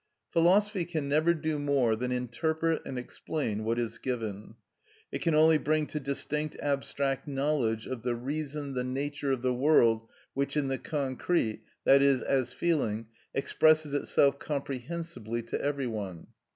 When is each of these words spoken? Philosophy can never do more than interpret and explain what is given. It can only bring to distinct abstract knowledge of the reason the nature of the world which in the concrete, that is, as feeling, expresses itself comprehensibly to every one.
Philosophy 0.31 0.83
can 0.83 1.07
never 1.07 1.31
do 1.31 1.59
more 1.59 1.95
than 1.95 2.11
interpret 2.11 2.81
and 2.87 2.97
explain 2.97 3.63
what 3.63 3.77
is 3.77 3.99
given. 3.99 4.55
It 5.11 5.21
can 5.21 5.35
only 5.35 5.59
bring 5.59 5.85
to 5.85 5.99
distinct 5.99 6.57
abstract 6.59 7.27
knowledge 7.27 7.85
of 7.85 8.01
the 8.01 8.15
reason 8.15 8.73
the 8.73 8.83
nature 8.83 9.31
of 9.31 9.43
the 9.43 9.53
world 9.53 10.07
which 10.33 10.57
in 10.57 10.69
the 10.69 10.79
concrete, 10.79 11.61
that 11.83 12.01
is, 12.01 12.23
as 12.23 12.51
feeling, 12.51 13.09
expresses 13.35 13.93
itself 13.93 14.39
comprehensibly 14.39 15.43
to 15.43 15.61
every 15.61 15.85
one. 15.85 16.29